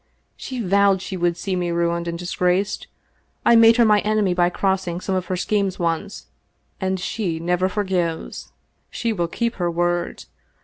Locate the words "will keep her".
9.13-9.69